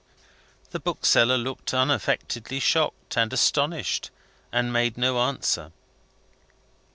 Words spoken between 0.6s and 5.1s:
The bookseller looked unaffectedly shocked and astonished, and made